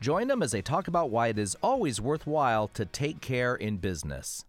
[0.00, 3.76] Join them as they talk about why it is always worthwhile to take care in
[3.76, 4.46] business.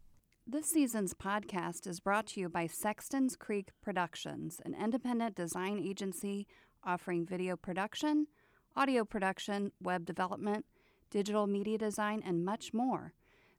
[0.47, 6.47] This season's podcast is brought to you by Sexton's Creek Productions, an independent design agency
[6.85, 8.27] offering video production,
[8.77, 10.65] audio production, web development,
[11.09, 13.11] digital media design, and much more.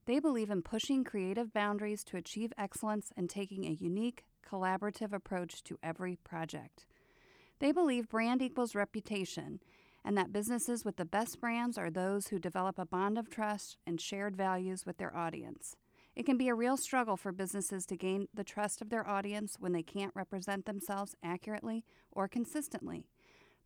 [0.07, 5.63] They believe in pushing creative boundaries to achieve excellence and taking a unique, collaborative approach
[5.65, 6.87] to every project.
[7.59, 9.61] They believe brand equals reputation
[10.05, 13.77] and that businesses with the best brands are those who develop a bond of trust
[13.87, 15.77] and shared values with their audience.
[16.15, 19.57] It can be a real struggle for businesses to gain the trust of their audience
[19.59, 23.07] when they can't represent themselves accurately or consistently.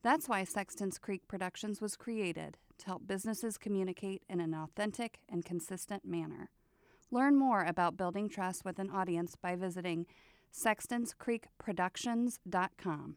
[0.03, 5.45] That's why Sexton's Creek Productions was created to help businesses communicate in an authentic and
[5.45, 6.51] consistent manner.
[7.11, 10.07] Learn more about building trust with an audience by visiting
[10.53, 13.17] sextonscreekproductions.com.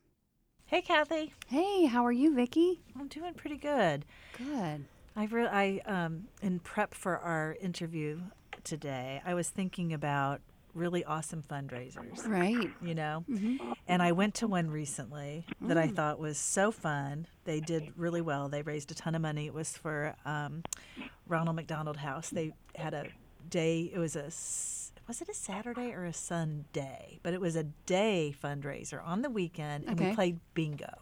[0.70, 1.34] Hey, Kathy.
[1.48, 2.80] Hey, how are you, Vicki?
[3.00, 4.06] I'm doing pretty good.
[4.38, 4.86] Good.
[5.16, 8.20] I re- I um in prep for our interview
[8.64, 10.42] today, I was thinking about
[10.76, 12.28] really awesome fundraisers.
[12.28, 12.70] Right.
[12.82, 13.76] You know, Mhm.
[13.88, 17.26] and I went to one recently that I thought was so fun.
[17.46, 18.48] They did really well.
[18.50, 19.48] They raised a ton of money.
[19.48, 20.62] It was for um,
[21.28, 22.30] Ronald McDonald House.
[22.30, 23.08] They had a
[23.50, 23.90] day.
[23.92, 24.30] It was a
[25.10, 27.20] was it a Saturday or a Sunday?
[27.24, 30.10] But it was a day fundraiser on the weekend, and Okay.
[30.12, 30.94] we played bingo.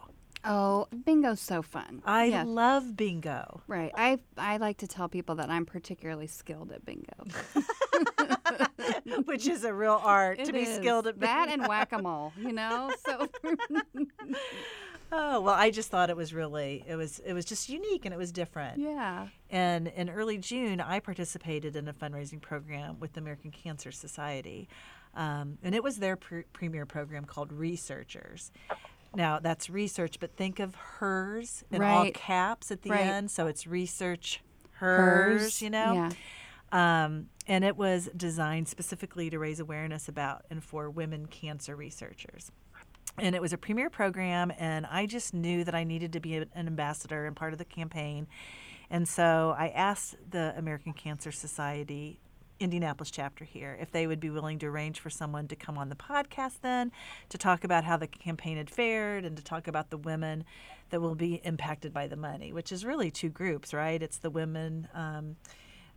[0.45, 2.01] Oh, bingo's so fun.
[2.05, 2.43] I Yeah.
[2.43, 3.61] love bingo.
[3.67, 3.91] Right.
[3.95, 7.25] I I like to tell people that I'm particularly skilled at bingo.
[9.25, 10.75] which is a real art to be is.
[10.77, 12.93] skilled at that and whack a mole, you know?
[13.05, 13.27] So
[15.11, 18.13] oh well i just thought it was really it was it was just unique and
[18.13, 19.27] it was different yeah.
[19.49, 24.67] and in early june i participated in a fundraising program with the american cancer society
[25.15, 28.51] um, and it was their pr- premier program called researchers
[29.15, 32.99] now that's research but think of hers in all caps at the Right.
[33.01, 36.11] end so it's research hers, Hers, you know
[36.73, 37.05] yeah.
[37.05, 42.51] um, and it was designed specifically to raise awareness about and for women cancer researchers.
[43.19, 46.35] And it was a premier program, and I just knew that I needed to be
[46.35, 48.27] an ambassador and part of the campaign.
[48.89, 52.19] And so I asked the American Cancer Society
[52.59, 55.89] Indianapolis chapter here if they would be willing to arrange for someone to come on
[55.89, 56.91] the podcast then
[57.29, 60.43] to talk about how the campaign had fared and to talk about the women
[60.89, 64.01] that will be impacted by the money, which is really two groups, right?
[64.01, 64.87] It's the women.
[64.93, 65.37] Um,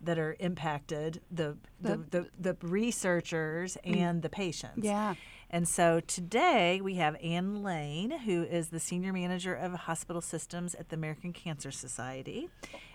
[0.03, 4.83] that are impacted the the, the, the researchers and the patients.
[4.83, 5.13] Yeah.
[5.53, 10.73] And so today we have Ann Lane, who is the senior manager of hospital systems
[10.75, 12.49] at the American Cancer Society.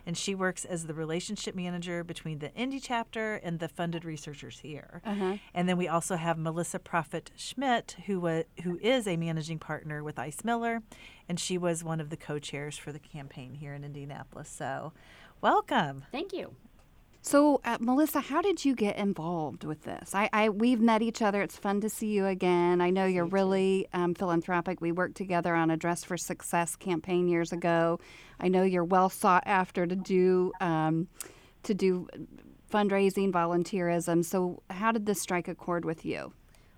[0.06, 4.61] And she works as the relationship manager between the Indy chapter and the funded researchers
[4.61, 5.03] here.
[5.05, 5.37] Uh-huh.
[5.53, 10.03] And then we also have Melissa Proffitt Schmidt, who wa- who is a managing partner
[10.03, 10.83] with Ice Miller,
[11.28, 14.49] and she was one of the co-chairs for the campaign here in Indianapolis.
[14.49, 14.94] So,
[15.43, 16.05] welcome.
[16.11, 16.55] Thank you.
[17.26, 20.14] So, uh, Melissa, how did you get involved with this?
[20.14, 21.42] I, I we've met each other.
[21.42, 22.81] It's fun to see you again.
[22.81, 24.81] I know you're really um, philanthropic.
[24.81, 27.98] We worked together on a Dress for Success campaign years ago.
[28.38, 31.09] I know you're well sought after to do um,
[31.64, 32.06] to do
[32.72, 34.25] fundraising, volunteerism.
[34.25, 36.32] So, how did this strike a chord with you?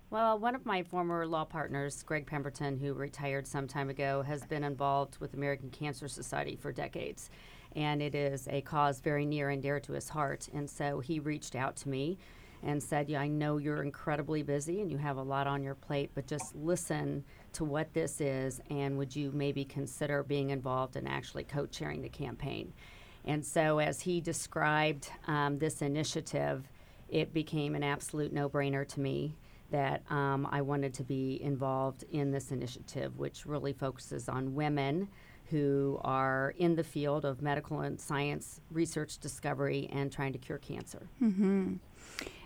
[0.09, 4.43] Well, one of my former law partners, Greg Pemberton, who retired some time ago, has
[4.45, 7.29] been involved with American Cancer Society for decades.
[7.75, 10.49] And it is a cause very near and dear to his heart.
[10.53, 12.17] And so he reached out to me
[12.63, 15.75] and said, Yeah, I know you're incredibly busy and you have a lot on your
[15.75, 18.59] plate, but just listen to what this is.
[18.69, 22.73] And would you maybe consider being involved in actually co chairing the campaign?
[23.25, 26.67] And so, as he described um, this initiative,
[27.09, 29.35] it became an absolute no brainer to me
[29.71, 35.07] that um, I wanted to be involved in this initiative, which really focuses on women
[35.49, 40.57] who are in the field of medical and science research discovery and trying to cure
[40.57, 41.07] cancer.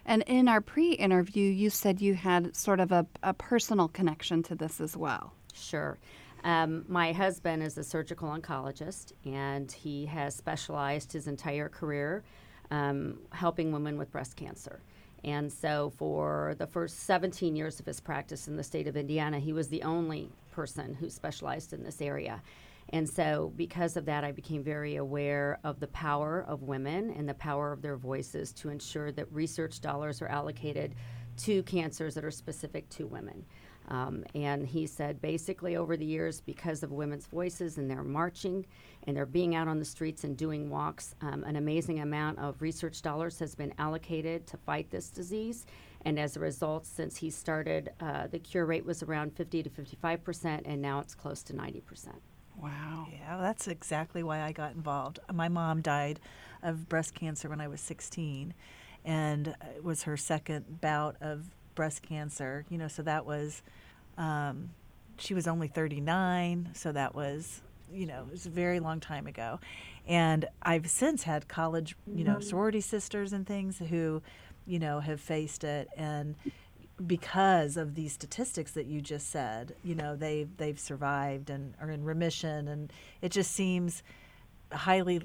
[0.05, 4.55] And in our pre-interview, you said you had sort of a, a personal connection to
[4.55, 5.33] this as well.
[5.53, 5.97] Sure.
[6.43, 12.23] Um, my husband is a surgical oncologist, and he has specialized his entire career
[12.69, 14.81] um, helping women with breast cancer.
[15.23, 19.39] And so, for the first 17 years of his practice in the state of Indiana,
[19.39, 22.41] he was the only person who specialized in this area.
[22.89, 27.27] And so, because of that, I became very aware of the power of women and
[27.27, 30.95] the power of their voices to ensure that research dollars are allocated
[31.37, 33.45] to cancers that are specific to women.
[33.89, 38.65] Um, and he said basically over the years, because of women's voices and their marching
[39.07, 42.61] and their being out on the streets and doing walks, um, an amazing amount of
[42.61, 45.65] research dollars has been allocated to fight this disease.
[46.05, 49.69] And as a result, since he started, uh, the cure rate was around 50 to
[49.69, 52.21] 55 percent, and now it's close to 90 percent.
[52.61, 53.07] Wow.
[53.11, 55.19] Yeah, that's exactly why I got involved.
[55.31, 56.19] My mom died
[56.61, 58.53] of breast cancer when I was 16,
[59.05, 61.45] and it was her second bout of
[61.75, 62.65] breast cancer.
[62.69, 63.61] You know, so that was,
[64.17, 64.69] um,
[65.17, 67.61] she was only 39, so that was,
[67.91, 69.59] you know, it was a very long time ago.
[70.07, 74.21] And I've since had college, you know, sorority sisters and things who,
[74.65, 76.35] you know, have faced it and
[77.05, 81.89] because of these statistics that you just said, you know, they they've survived and are
[81.89, 84.03] in remission and it just seems
[84.71, 85.21] highly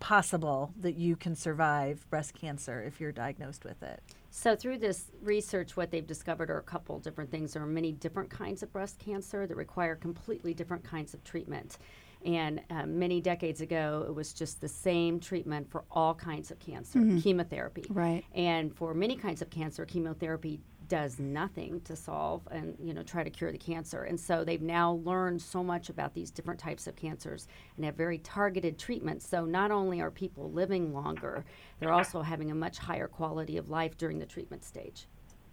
[0.00, 4.02] possible that you can survive breast cancer if you're diagnosed with it.
[4.30, 7.54] So, through this research, what they've discovered are a couple different things.
[7.54, 11.78] There are many different kinds of breast cancer that require completely different kinds of treatment.
[12.24, 16.58] And uh, many decades ago, it was just the same treatment for all kinds of
[16.58, 17.84] cancer, chemotherapy.
[17.88, 18.24] Right.
[18.34, 23.22] And for many kinds of cancer, chemotherapy does nothing to solve and you know try
[23.22, 24.04] to cure the cancer.
[24.04, 27.46] And so they've now learned so much about these different types of cancers
[27.76, 29.28] and have very targeted treatments.
[29.28, 31.44] So not only are people living longer,
[31.78, 35.06] they're also having a much higher quality of life during the treatment stage.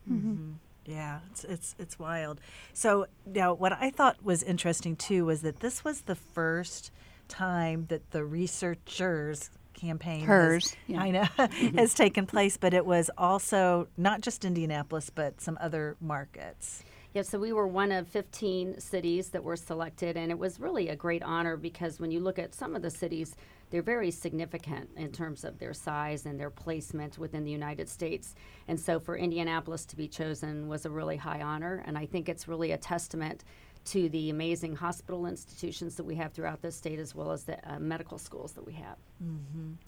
[0.10, 0.32] Mm-hmm.
[0.32, 0.52] Mm-hmm.
[0.86, 2.40] Yeah, it's it's it's wild.
[2.74, 6.92] So now, what I thought was interesting too was that this was the first
[7.28, 11.02] time that the researchers campaign has- Hers, yeah.
[11.02, 11.78] I know mm-hmm.
[11.78, 16.84] has taken place, but it was also not just Indianapolis, but some other markets.
[17.14, 20.90] Yeah, so we were one of 15 cities that were selected, and it was really
[20.90, 23.38] a great honor because when you look at some of the cities,
[23.70, 28.36] they're very significant in terms of their size and their placement within the United States.
[28.68, 32.28] And so for Indianapolis to be chosen was a really high honor, and I think
[32.28, 33.46] it's really a testament
[33.86, 37.58] to the amazing hospital institutions that we have throughout the state as well as the
[37.72, 38.98] uh, medical schools that we have.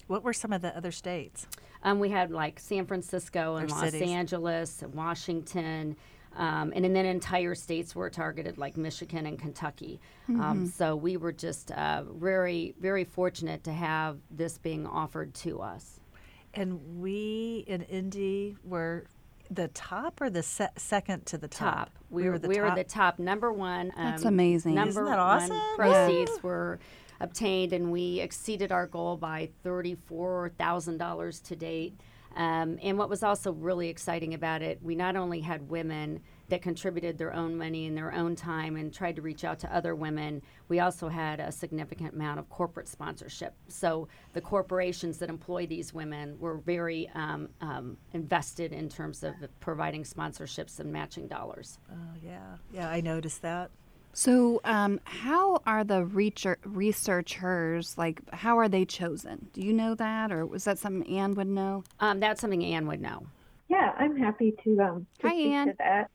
[0.07, 1.47] What were some of the other states?
[1.83, 4.09] Um, we had like San Francisco and Or Los cities.
[4.09, 5.95] Angeles, and Washington,
[6.35, 9.99] um, and, then entire states were targeted like Michigan and Kentucky.
[10.29, 15.61] Um, so we were just uh, very, very fortunate to have this being offered to
[15.61, 15.99] us.
[16.53, 19.05] And we in Indy were
[19.49, 21.75] the top or the se- second to the top.
[21.75, 21.91] Top.
[22.09, 23.91] We, were, we were the top number one.
[23.95, 24.75] Um, That's amazing.
[24.75, 25.61] Number Isn't that one awesome?
[25.75, 26.79] proceeds were
[27.19, 31.99] obtained, and we exceeded our goal by thirty-four thousand dollars to date.
[32.35, 36.61] Um, and what was also really exciting about it, we not only had women that
[36.61, 39.95] contributed their own money and their own time and tried to reach out to other
[39.95, 43.53] women, we also had a significant amount of corporate sponsorship.
[43.67, 49.33] So the corporations that employ these women were very um, um, invested in terms of
[49.59, 51.79] providing sponsorships and matching dollars.
[51.91, 53.71] Oh yeah, yeah, I noticed that.
[54.13, 58.19] So, um, how are the reacher- researchers like?
[58.33, 59.47] How are they chosen?
[59.53, 61.83] Do you know that, or was that something Anne would know?
[61.99, 63.27] Um, that's something Anne would know.
[63.69, 65.67] Yeah, I'm happy to um to Hi, speak Ann.
[65.67, 66.09] to that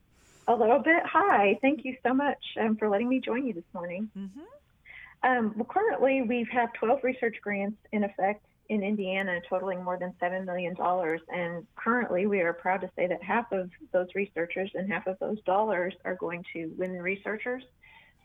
[0.49, 1.03] a little bit.
[1.05, 4.11] Hi, thank you so much um, for letting me join you this morning.
[5.23, 10.14] Um, well, currently we've have 12 research grants in effect in Indiana, totaling more than
[10.19, 11.21] seven million dollars.
[11.28, 15.19] And currently, we are proud to say that half of those researchers and half of
[15.19, 17.62] those dollars are going to women researchers.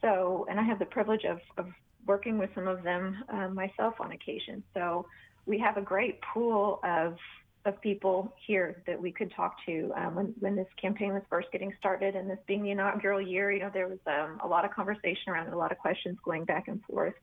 [0.01, 1.67] So, and I have the privilege of, of
[2.05, 4.63] working with some of them uh, myself on occasion.
[4.73, 5.05] So,
[5.45, 7.17] we have a great pool of
[7.67, 9.91] of people here that we could talk to.
[9.95, 13.51] Um, when when this campaign was first getting started, and this being the inaugural year,
[13.51, 16.17] you know, there was um, a lot of conversation around it, a lot of questions
[16.23, 17.13] going back and forth.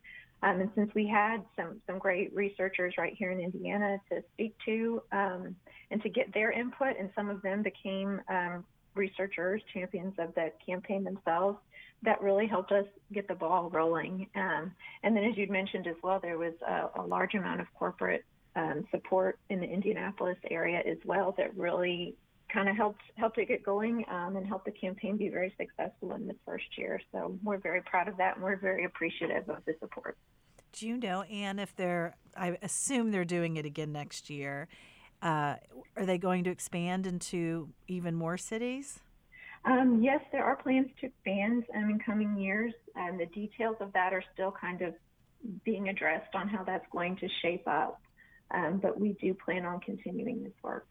[0.42, 4.54] Um, and since we had some some great researchers right here in Indiana to speak
[4.66, 5.56] to um,
[5.90, 10.52] and to get their input, and some of them became um, researchers, champions of the
[10.64, 11.58] campaign themselves,
[12.02, 14.28] that really helped us get the ball rolling.
[14.34, 14.72] Um,
[15.02, 18.24] and then, as you'd mentioned as well, there was a, a large amount of corporate
[18.56, 22.14] um, support in the Indianapolis area as well that really
[22.52, 26.12] kind of helped helped it get going um, and helped the campaign be very successful
[26.14, 27.00] in the first year.
[27.12, 30.16] So we're very proud of that, and we're very appreciative of the support.
[30.73, 34.68] Do you know, Anne, if they're, I assume they're doing it again next year.
[35.23, 35.56] Uh,
[35.96, 39.00] are they going to expand into even more cities?
[39.64, 43.92] Um, yes, there are plans to expand um, in coming years, and the details of
[43.94, 44.94] that are still kind of
[45.64, 48.00] being addressed on how that's going to shape up.
[48.50, 50.86] Um, but we do plan on continuing this work.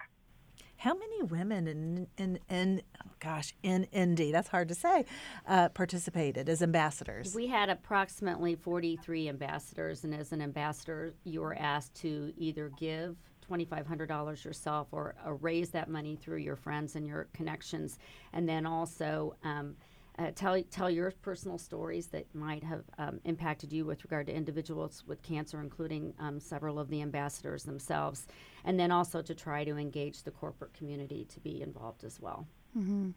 [0.77, 4.33] How many women in in, in oh gosh in Indy?
[4.33, 5.05] That's hard to say.
[5.47, 7.33] Uh, participated as ambassadors.
[7.33, 13.15] We had approximately 43 ambassadors, and as an ambassador, you were asked to either give
[13.49, 17.97] $2,500 yourself or, or raise that money through your friends and your connections,
[18.33, 19.35] and then also.
[19.43, 19.75] Um,
[20.19, 24.33] uh, tell tell your personal stories that might have um, impacted you with regard to
[24.33, 28.27] individuals with cancer, including um, several of the ambassadors themselves,
[28.63, 32.47] and then also to try to engage the corporate community to be involved as well.
[32.77, 33.11] Mm-hmm.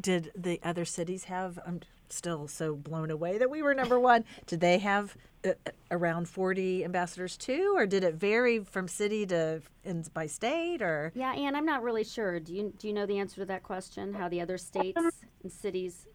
[0.00, 1.58] Did the other cities have?
[1.66, 4.24] I'm still so blown away that we were number one.
[4.46, 9.26] Did they have uh, uh around 40 ambassadors too, or did it vary from city
[9.26, 10.80] to in, by state?
[10.80, 12.40] Or yeah, Anne, I'm not really sure.
[12.40, 14.14] Do you do you know the answer to that question?
[14.14, 14.98] How the other states
[15.42, 16.06] and cities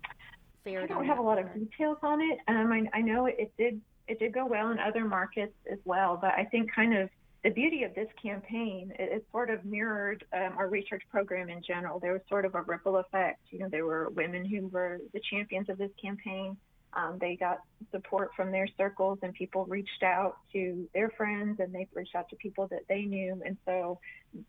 [0.67, 0.91] fared?
[0.91, 2.39] I don't have a lot of details on it.
[2.47, 6.17] Um, I, I know it did it did go well in other markets as well,
[6.19, 7.09] but I think kind of
[7.43, 11.61] the beauty of this campaign, it, it sort of mirrored um, our research program in
[11.61, 11.99] general.
[11.99, 13.39] There was sort of a ripple effect.
[13.49, 16.57] You know, there were women who were the champions of this campaign.
[16.93, 17.59] Um, they got
[17.91, 22.29] support from their circles, and people reached out to their friends, and they reached out
[22.29, 23.41] to people that they knew.
[23.45, 23.99] And so,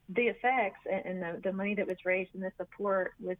[0.08, 3.36] the effects and, and the, the money that was raised and the support was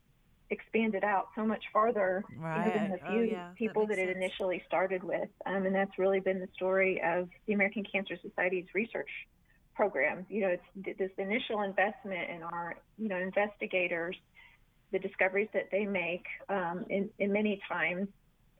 [0.50, 2.72] expanded out so much farther right.
[2.72, 3.48] than the few oh, yeah.
[3.56, 5.28] people that, that it initially started with.
[5.46, 9.10] Um, and that's really been the story of the American Cancer Society's research
[9.74, 10.26] program.
[10.28, 14.16] You know, it's this initial investment in our, you know, investigators,
[14.90, 18.08] the discoveries that they make, um, in, in many times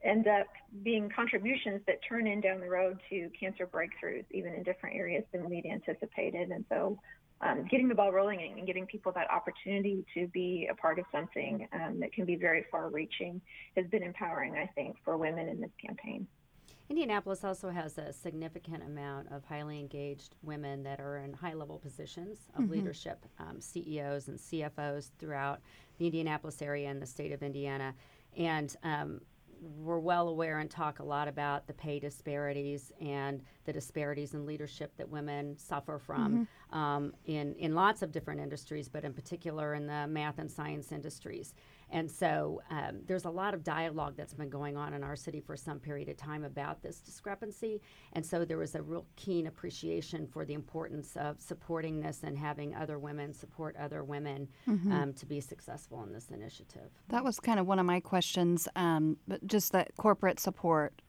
[0.03, 0.47] end up
[0.83, 5.25] being contributions that turn in down the road to cancer breakthroughs, even in different areas
[5.33, 6.51] than we'd anticipated.
[6.51, 6.99] And so,
[7.41, 11.05] um, getting the ball rolling and getting people that opportunity to be a part of
[11.13, 13.41] something um, that can be very far reaching
[13.77, 16.27] has been empowering, I think, for women in this campaign.
[16.91, 21.79] Indianapolis also has a significant amount of highly engaged women that are in high level
[21.79, 22.73] positions of mm-hmm.
[22.73, 25.61] leadership, um, CEOs and CFOs throughout
[25.99, 27.95] the Indianapolis area and the state of Indiana.
[28.37, 29.21] And um,
[29.61, 34.47] we're well aware and talk a lot about the pay disparities and the disparities in
[34.47, 36.79] leadership that women suffer from mm-hmm.
[36.79, 40.93] um, in, in lots of different industries, but in particular in the math and science
[40.93, 41.55] industries.
[41.91, 45.41] And so um, there's a lot of dialogue that's been going on in our city
[45.41, 47.81] for some period of time about this discrepancy.
[48.13, 52.37] And so there was a real keen appreciation for the importance of supporting this and
[52.37, 54.93] having other women support other women mm-hmm.
[54.93, 56.91] um, to be successful in this initiative.
[57.09, 61.01] That was kind of one of my questions, um, but just that corporate support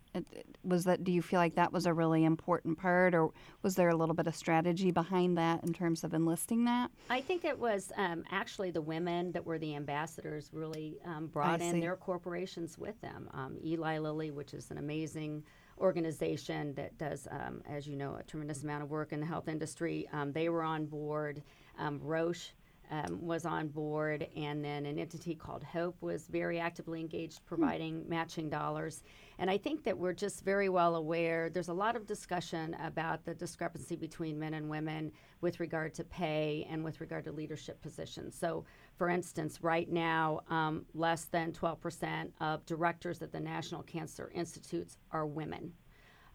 [0.64, 3.90] was that do you feel like that was a really important part or was there
[3.90, 6.90] a little bit of strategy behind that in terms of enlisting that?
[7.10, 11.62] I think it was um, actually the women that were the ambassadors really um, brought
[11.62, 13.30] in their corporations with them.
[13.34, 15.44] Um, eli lilly which is an amazing
[15.80, 19.48] organization that does um, as you know a tremendous amount of work in the health
[19.48, 21.42] industry um, they were on board.
[21.78, 22.52] Um, roche
[22.92, 28.02] um, was on board, and then an entity called Hope was very actively engaged providing
[28.02, 28.10] hmm.
[28.10, 29.04] matching dollars.
[29.38, 31.50] And I think that we're just very well aware.
[31.50, 36.04] There's a lot of discussion about the discrepancy between men and women with regard to
[36.04, 38.36] pay and with regard to leadership positions.
[38.38, 38.66] So,
[38.98, 44.98] for instance, right now, um, less than 12% of directors at the National Cancer Institutes
[45.12, 45.72] are women.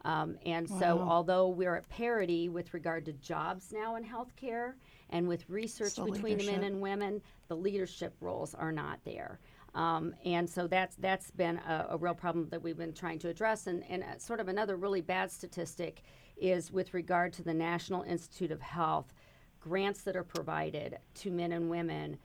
[0.05, 0.79] Um, and wow.
[0.79, 4.75] so, although we're at parity with regard to jobs now in healthcare,
[5.11, 6.55] and with research so between leadership.
[6.55, 9.39] the men and women, the leadership roles are not there.
[9.75, 13.29] Um, and so that's that's been a, a, real problem that we've been trying to
[13.29, 13.67] address.
[13.67, 16.03] And, and uh, sort of another really bad statistic
[16.37, 19.13] is with regard to the National Institute of Health
[19.61, 22.19] grants that are provided to men and women.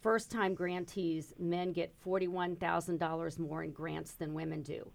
[0.00, 4.90] First time grantees, men get $41,000 more in grants than women do.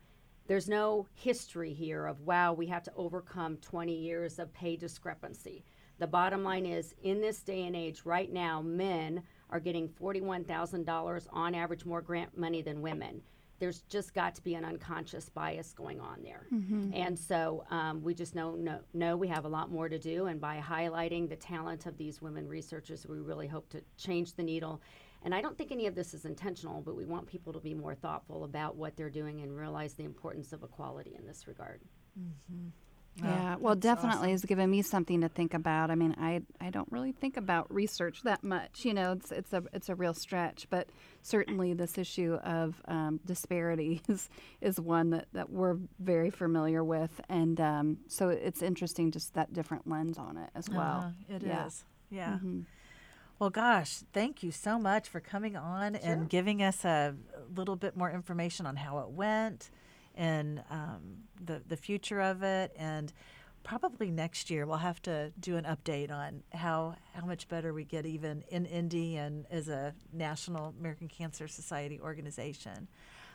[0.48, 5.64] There's no history here of, wow, we have to overcome 20 years of pay discrepancy.
[6.02, 11.28] The bottom line is in this day and age, right now, men are getting $41,000
[11.32, 13.22] on average more grant money than women.
[13.60, 16.48] There's just got to be an unconscious bias going on there.
[16.52, 16.96] Mm-hmm.
[16.96, 20.26] And so um, we just know, no, no, we have a lot more to do.
[20.26, 24.42] And by highlighting the talent of these women researchers, we really hope to change the
[24.42, 24.82] needle.
[25.22, 27.76] And I don't think any of this is intentional, but we want people to be
[27.76, 31.80] more thoughtful about what they're doing and realize the importance of equality in this regard.
[32.20, 32.70] Mm-hmm.
[33.18, 34.32] Yeah, well, definitely awesome.
[34.32, 35.92] has given me something to think about.
[35.92, 38.86] I mean, I I don't really think about research that much.
[38.86, 40.90] You know, it's it's a it's a real stretch, but
[41.22, 44.30] certainly this issue of um, disparity is
[44.62, 49.54] is one that, that we're very familiar with, and um, so it's interesting just that
[49.54, 51.14] different lens on it as well.
[51.30, 51.68] Uh, it yeah.
[51.68, 52.34] is, yeah.
[52.34, 52.62] Mm-hmm.
[53.40, 56.02] Well, gosh, thank you so much for coming on sure.
[56.04, 57.16] and giving us a
[57.56, 59.70] little bit more information on how it went
[60.22, 62.72] and um, the the future of it.
[62.78, 63.12] And
[63.64, 67.84] probably next year we'll have to do an update on how how much better we
[67.84, 72.88] get even in Indy and as a national American Cancer Society organization.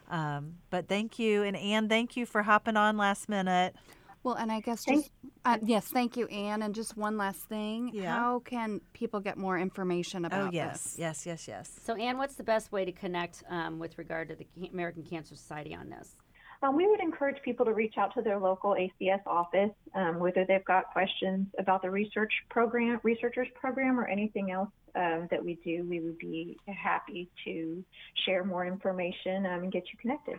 [0.09, 3.75] Um, but thank you, and Anne, thank you for hopping on last minute.
[4.23, 5.11] Well, and I guess just
[5.45, 6.63] uh, yes, thank you, Anne.
[6.63, 8.15] And just one last thing: Yeah.
[8.15, 10.61] how can people get more information about this?
[10.61, 10.99] Oh yes, this?
[10.99, 11.81] yes, yes, yes.
[11.85, 15.35] So, Anne, what's the best way to connect um, with regard to the American Cancer
[15.35, 16.15] Society on this?
[16.63, 20.45] Um, we would encourage people to reach out to their local ACS office, um, whether
[20.47, 25.59] they've got questions about the research program, researchers program, or anything else um, that we
[25.65, 25.85] do.
[25.89, 27.85] We would be happy to
[28.25, 30.39] share more information um, and get you connected.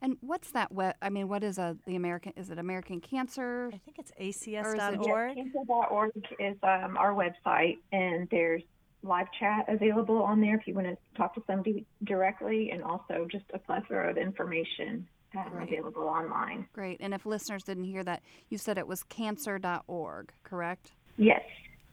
[0.00, 0.72] And what's that?
[0.72, 2.32] Web, I mean, what is a the American?
[2.36, 3.70] Is it American Cancer?
[3.72, 5.34] I think it's Or is it acs.org.
[5.34, 8.62] Cancer.org is um, our website, and there's
[9.02, 13.26] live chat available on there if you want to talk to somebody directly, and also
[13.30, 15.68] just a plethora of information Great.
[15.68, 16.66] available online.
[16.72, 16.98] Great.
[17.00, 20.92] And if listeners didn't hear that, you said it was cancer.org, correct?
[21.16, 21.42] Yes.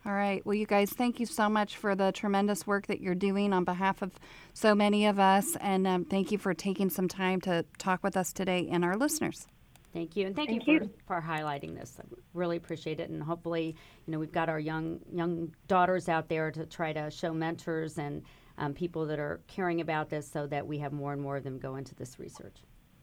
[0.06, 0.46] All right.
[0.46, 3.64] Well, you guys, thank you so much for the tremendous work that you're doing on
[3.64, 4.14] behalf of
[4.54, 5.56] so many of us.
[5.60, 8.96] And um, thank you for taking some time to talk with us today and our
[8.98, 9.48] listeners.
[9.96, 10.80] Thank you, and thank, Thank you, you.
[11.08, 11.98] For, for highlighting this.
[11.98, 16.28] I really appreciate it, and hopefully, you know, we've got our young young daughters out
[16.28, 18.22] there to try to show mentors and
[18.58, 21.46] um, people that are caring about this, so that we have more and more of
[21.46, 22.58] them go into this research.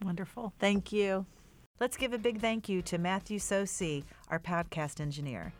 [0.04, 0.52] Wonderful.
[0.58, 1.24] Thank you.
[1.80, 5.54] Let's give a big thank you to Matthew Sosi, our podcast engineer.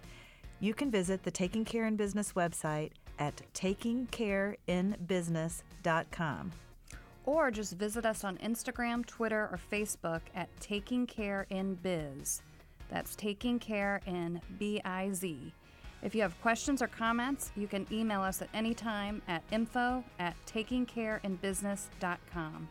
[0.61, 6.53] You can visit the Taking Care in Business website at takingcareinbusiness.com.
[7.25, 12.43] Or just visit us on Instagram, Twitter, or Facebook at Taking Care in Biz.
[12.91, 15.53] That's Taking Care in B I Z.
[16.03, 20.03] If you have questions or comments, you can email us at any time at info
[20.19, 22.69] at takingcareinbusiness.com.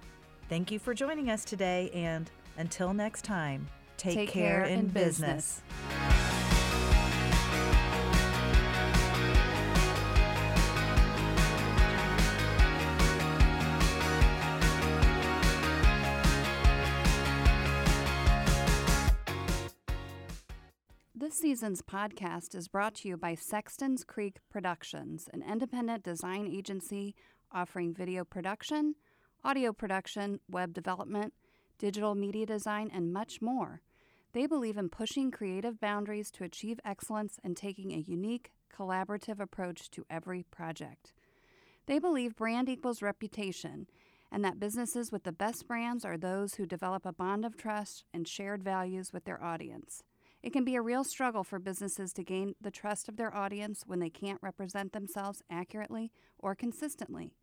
[0.52, 4.80] Thank you for joining us today, and until next time, take, Take care, care in
[4.80, 5.62] in business.
[5.62, 6.22] business.
[21.16, 27.16] This season's podcast is brought to you by Sexton's Creek Productions, an independent design agency
[27.54, 28.96] offering video production,
[29.44, 31.34] audio production, web development,
[31.80, 33.82] digital media design, and much more.
[34.34, 39.90] They believe in pushing creative boundaries to achieve excellence and taking a unique, collaborative approach
[39.92, 41.14] to every project.
[41.88, 43.88] They believe brand equals reputation,
[44.32, 48.06] and that businesses with the best brands are those who develop a bond of trust
[48.14, 50.04] and shared values with their audience.
[50.44, 53.84] It can be a real struggle for businesses to gain the trust of their audience
[53.86, 57.34] when they can't represent themselves accurately or consistently.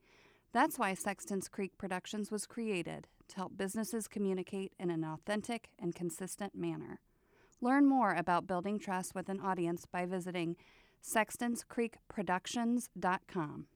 [0.52, 5.94] That's why Sexton's Creek Productions was created to help businesses communicate in an authentic and
[5.94, 7.00] consistent manner.
[7.60, 10.56] Learn more about building trust with an audience by visiting
[11.02, 13.66] sextonscreekproductions.com.